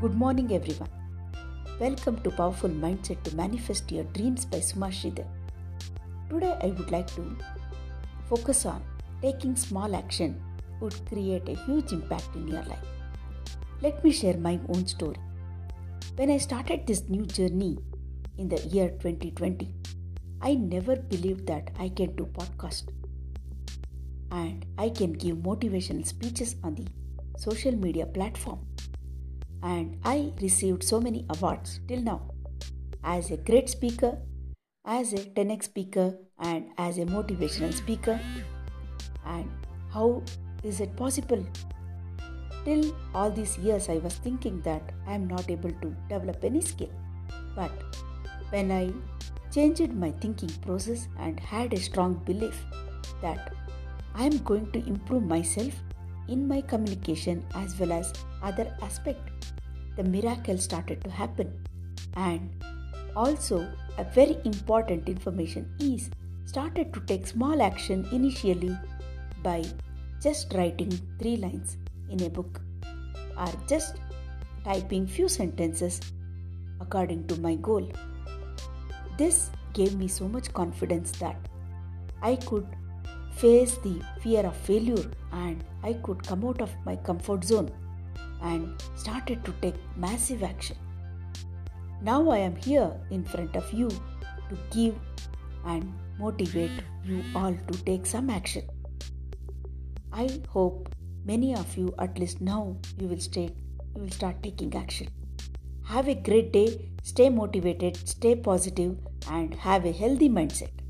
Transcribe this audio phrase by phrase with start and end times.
[0.00, 0.90] Good morning, everyone.
[1.80, 5.26] Welcome to Powerful Mindset to Manifest Your Dreams by Suma Sridhar.
[6.28, 7.36] Today, I would like to
[8.28, 8.82] focus on
[9.22, 10.42] taking small action
[10.80, 12.86] would create a huge impact in your life.
[13.82, 15.16] Let me share my own story.
[16.16, 17.78] When I started this new journey
[18.36, 19.72] in the year 2020,
[20.42, 22.88] I never believed that I can do podcast
[24.32, 26.86] and I can give motivational speeches on the
[27.38, 28.58] social media platform.
[29.64, 32.20] And I received so many awards till now
[33.02, 34.18] as a great speaker,
[34.84, 38.20] as a TEDx speaker, and as a motivational speaker.
[39.24, 39.50] And
[39.90, 40.22] how
[40.62, 41.42] is it possible?
[42.66, 46.60] Till all these years, I was thinking that I am not able to develop any
[46.60, 46.90] skill.
[47.56, 47.72] But
[48.50, 48.92] when I
[49.50, 52.62] changed my thinking process and had a strong belief
[53.22, 53.54] that
[54.14, 55.72] I am going to improve myself
[56.28, 59.54] in my communication as well as other aspect
[59.96, 61.52] the miracle started to happen.
[62.14, 62.50] And
[63.16, 63.66] also
[63.98, 66.10] a very important information is
[66.46, 68.76] started to take small action initially
[69.42, 69.64] by
[70.20, 71.76] just writing three lines
[72.10, 72.60] in a book
[73.38, 73.96] or just
[74.64, 76.00] typing few sentences
[76.80, 77.88] according to my goal.
[79.16, 81.36] This gave me so much confidence that
[82.22, 82.66] i could
[83.36, 87.70] face the fear of failure and I could come out of my comfort zone
[88.42, 90.76] and started to take massive action.
[92.02, 94.94] Now I am here in front of you to give
[95.66, 96.70] and motivate
[97.04, 98.68] you all to take some action.
[100.12, 103.50] I hope many of you at least now you will stay
[103.94, 105.08] you will start taking action.
[105.86, 108.96] Have a great day, stay motivated, stay positive
[109.30, 110.83] and have a healthy mindset.